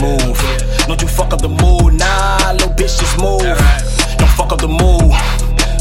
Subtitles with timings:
[0.00, 3.42] Don't you fuck up the mood, nah, little bitch, just move.
[4.16, 5.12] Don't fuck up the mood,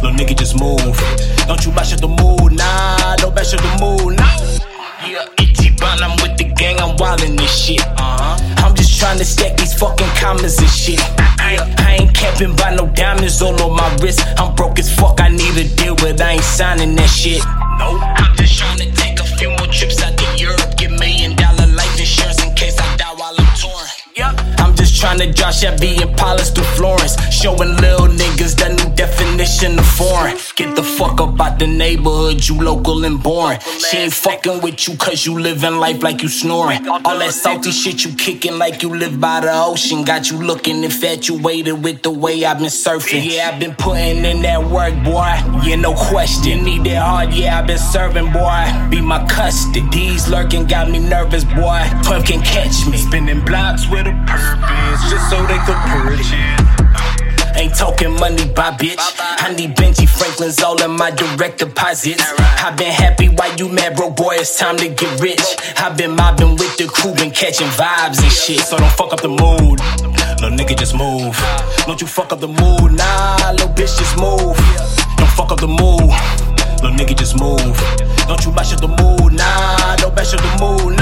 [0.04, 0.78] little nigga, just move.
[1.48, 4.28] Don't you bash up the mood, nah, don't bash up the mood, nah.
[5.08, 7.80] Yeah, itchy I'm with the gang, I'm wildin' this shit.
[7.80, 8.66] Uh-huh.
[8.66, 11.00] I'm just trying to stack these fucking commas and shit.
[11.40, 14.20] Yeah, I ain't capping by no diamonds all on my wrist.
[14.38, 17.42] I'm broke as fuck, I need a deal, but I ain't signing that shit.
[17.80, 17.98] No,
[25.00, 27.16] To drop Chevy polish through Florence.
[27.32, 28.79] Showing little niggas the
[29.50, 30.38] definition of foreign.
[30.56, 33.60] Get the fuck up out the neighborhood, you local and boring.
[33.60, 36.88] She ain't fucking with you cause you living life like you snoring.
[36.88, 40.04] All that salty shit you kicking like you live by the ocean.
[40.04, 43.26] Got you looking infatuated with the way I've been surfing.
[43.26, 45.36] Yeah, I've been putting in that work, boy.
[45.68, 46.64] Yeah, no question.
[46.64, 48.90] Need that hard, yeah, I've been serving, boy.
[48.90, 49.92] Be my custard.
[49.92, 51.82] These lurking got me nervous, boy.
[52.04, 52.98] Pump can catch me.
[52.98, 56.79] Spinning blocks with a purpose, just so they could purge it.
[57.60, 58.96] Ain't talking money, by bitch.
[59.20, 62.24] I need Benji Franklin's all in my direct deposits.
[62.40, 64.36] i been happy while you mad, bro, boy.
[64.36, 65.44] It's time to get rich.
[65.76, 68.62] i been mobbing with the crew, been catching vibes and shit.
[68.62, 69.80] So don't fuck up the mood.
[70.40, 71.36] Little nigga, just move.
[71.86, 74.56] Don't you fuck up the mood, nah, little bitch, just move.
[75.18, 76.08] Don't fuck up the mood.
[76.80, 77.60] Little nigga, just move.
[78.26, 80.96] Don't you bash up the mood, nah, don't bash up the mood,